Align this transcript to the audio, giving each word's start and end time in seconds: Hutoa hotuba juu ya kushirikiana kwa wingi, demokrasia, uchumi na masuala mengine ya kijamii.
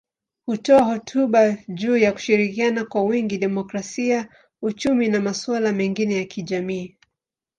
Hutoa 0.45 0.83
hotuba 0.83 1.57
juu 1.67 1.97
ya 1.97 2.11
kushirikiana 2.13 2.85
kwa 2.85 3.03
wingi, 3.03 3.37
demokrasia, 3.37 4.27
uchumi 4.61 5.07
na 5.09 5.19
masuala 5.21 5.71
mengine 5.71 6.15
ya 6.17 6.25
kijamii. 6.25 6.97